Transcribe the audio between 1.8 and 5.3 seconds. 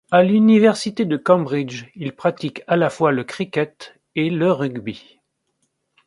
il pratique à la fois le cricket et le rugby.